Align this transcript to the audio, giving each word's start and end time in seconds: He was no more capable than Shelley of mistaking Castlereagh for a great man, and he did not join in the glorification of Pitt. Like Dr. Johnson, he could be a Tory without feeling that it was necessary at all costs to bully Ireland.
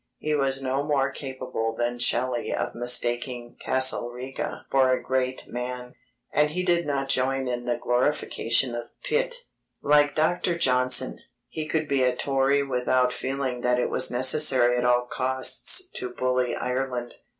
He 0.17 0.33
was 0.33 0.63
no 0.63 0.81
more 0.83 1.11
capable 1.11 1.75
than 1.77 1.99
Shelley 1.99 2.51
of 2.51 2.73
mistaking 2.73 3.57
Castlereagh 3.63 4.63
for 4.71 4.91
a 4.91 4.99
great 5.03 5.45
man, 5.45 5.93
and 6.33 6.49
he 6.49 6.63
did 6.63 6.87
not 6.87 7.07
join 7.07 7.47
in 7.47 7.65
the 7.65 7.77
glorification 7.77 8.73
of 8.73 8.85
Pitt. 9.03 9.35
Like 9.79 10.15
Dr. 10.15 10.57
Johnson, 10.57 11.19
he 11.49 11.67
could 11.67 11.87
be 11.87 12.01
a 12.01 12.15
Tory 12.15 12.63
without 12.63 13.13
feeling 13.13 13.61
that 13.61 13.77
it 13.77 13.91
was 13.91 14.09
necessary 14.09 14.75
at 14.75 14.85
all 14.85 15.05
costs 15.05 15.87
to 15.89 16.09
bully 16.09 16.55
Ireland. 16.55 17.17